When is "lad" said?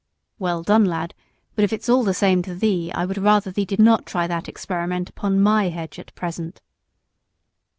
0.85-1.13